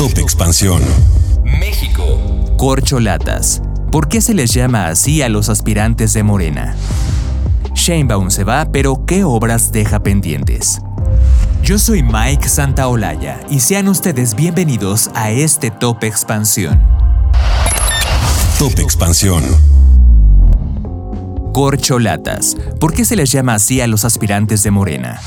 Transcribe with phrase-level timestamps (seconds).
[0.00, 0.80] Top Expansión.
[1.44, 2.18] México.
[2.56, 3.60] Corcholatas.
[3.92, 6.74] ¿Por qué se les llama así a los aspirantes de Morena?
[7.74, 10.80] Sheinbaum se va, pero ¿qué obras deja pendientes?
[11.62, 16.82] Yo soy Mike Santaolalla y sean ustedes bienvenidos a este Top Expansión.
[18.58, 19.44] Top Expansión.
[21.52, 22.56] Corcholatas.
[22.80, 25.20] ¿Por qué se les llama así a los aspirantes de Morena?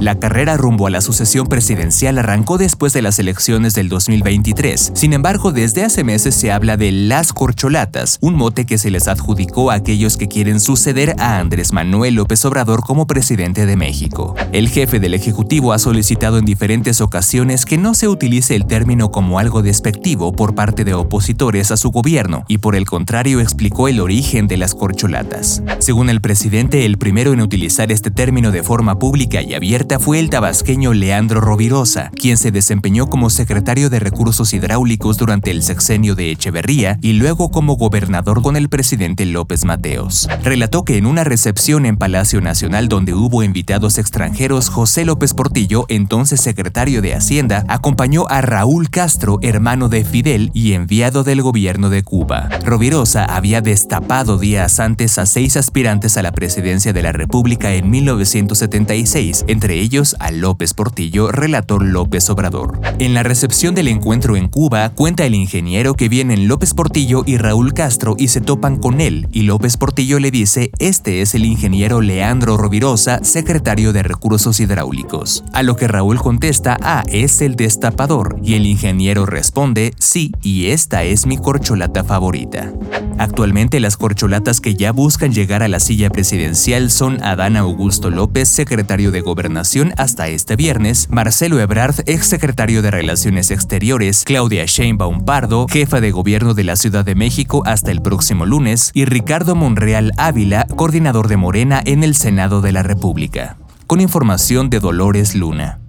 [0.00, 4.92] La carrera rumbo a la sucesión presidencial arrancó después de las elecciones del 2023.
[4.94, 9.08] Sin embargo, desde hace meses se habla de las corcholatas, un mote que se les
[9.08, 14.36] adjudicó a aquellos que quieren suceder a Andrés Manuel López Obrador como presidente de México.
[14.52, 19.10] El jefe del Ejecutivo ha solicitado en diferentes ocasiones que no se utilice el término
[19.10, 23.88] como algo despectivo por parte de opositores a su gobierno y por el contrario explicó
[23.88, 25.60] el origen de las corcholatas.
[25.80, 30.20] Según el presidente, el primero en utilizar este término de forma pública y abierta fue
[30.20, 36.14] el tabasqueño Leandro Rovirosa, quien se desempeñó como secretario de Recursos Hidráulicos durante el sexenio
[36.14, 40.28] de Echeverría y luego como gobernador con el presidente López Mateos.
[40.44, 45.86] Relató que en una recepción en Palacio Nacional donde hubo invitados extranjeros, José López Portillo,
[45.88, 51.88] entonces secretario de Hacienda, acompañó a Raúl Castro, hermano de Fidel y enviado del gobierno
[51.88, 52.50] de Cuba.
[52.62, 57.88] Rovirosa había destapado días antes a seis aspirantes a la presidencia de la República en
[57.90, 62.80] 1976, entre ellos a López Portillo, relator López Obrador.
[62.98, 67.36] En la recepción del encuentro en Cuba, cuenta el ingeniero que vienen López Portillo y
[67.36, 71.44] Raúl Castro y se topan con él, y López Portillo le dice, este es el
[71.44, 75.44] ingeniero Leandro Rovirosa, secretario de Recursos Hidráulicos.
[75.52, 80.66] A lo que Raúl contesta, ah, es el destapador, y el ingeniero responde, sí, y
[80.66, 82.72] esta es mi corcholata favorita.
[83.18, 88.48] Actualmente las corcholatas que ya buscan llegar a la silla presidencial son Adán Augusto López,
[88.48, 89.67] secretario de Gobernación
[89.98, 96.54] hasta este viernes, Marcelo Ebrard, exsecretario de Relaciones Exteriores, Claudia Sheinbaum Pardo, jefa de gobierno
[96.54, 101.36] de la Ciudad de México hasta el próximo lunes, y Ricardo Monreal Ávila, coordinador de
[101.36, 103.58] Morena en el Senado de la República.
[103.86, 105.80] Con información de Dolores Luna.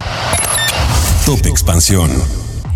[1.25, 2.11] Top Expansión.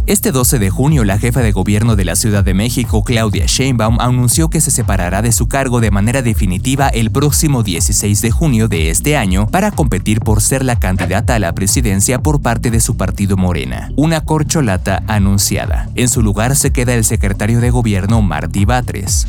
[0.06, 4.02] Este 12 de junio, la jefa de gobierno de la Ciudad de México, Claudia Sheinbaum,
[4.02, 8.68] anunció que se separará de su cargo de manera definitiva el próximo 16 de junio
[8.68, 12.81] de este año para competir por ser la candidata a la presidencia por parte de
[12.81, 13.92] su partido Morena.
[13.96, 15.90] Una corcholata anunciada.
[15.96, 19.25] En su lugar se queda el secretario de gobierno Martí Batres.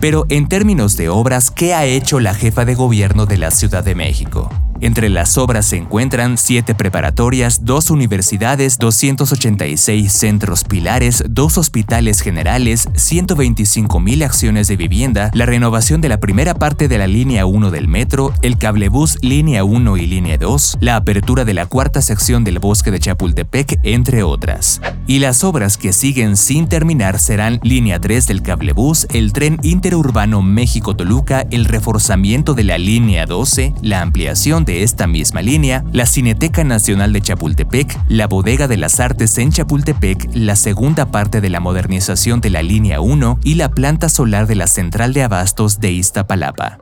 [0.00, 3.82] Pero en términos de obras, ¿qué ha hecho la jefa de gobierno de la Ciudad
[3.82, 4.52] de México?
[4.80, 12.88] Entre las obras se encuentran siete preparatorias, dos universidades, 286 centros pilares, dos hospitales generales,
[12.94, 17.70] 125 mil acciones de vivienda, la renovación de la primera parte de la línea 1
[17.70, 22.44] del metro, el cablebús línea 1 y línea 2, la apertura de la cuarta sección
[22.44, 24.82] del bosque de Chapultepec, entre otras.
[25.06, 30.42] Y las obras que siguen sin terminar serán línea 3 del cablebús, el tren interurbano
[30.42, 36.64] México-Toluca, el reforzamiento de la línea 12, la ampliación de esta misma línea, la Cineteca
[36.64, 41.60] Nacional de Chapultepec, la Bodega de las Artes en Chapultepec, la segunda parte de la
[41.60, 45.92] modernización de la línea 1 y la planta solar de la central de abastos de
[45.92, 46.80] Iztapalapa.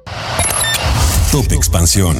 [1.30, 2.16] Top Expansión.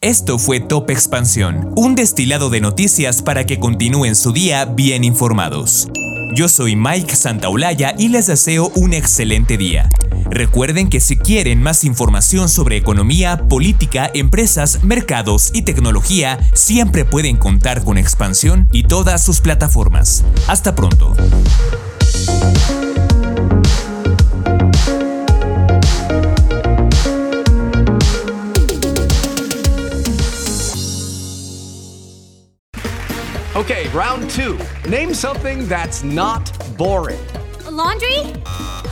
[0.00, 5.88] Esto fue Top Expansión, un destilado de noticias para que continúen su día bien informados.
[6.34, 9.88] Yo soy Mike Santaolalla y les deseo un excelente día.
[10.30, 17.36] Recuerden que si quieren más información sobre economía, política, empresas, mercados y tecnología, siempre pueden
[17.36, 20.24] contar con Expansión y todas sus plataformas.
[20.48, 21.14] Hasta pronto.
[33.56, 34.58] Okay, round two.
[34.88, 37.20] Name something that's not boring.
[37.66, 38.34] A laundry?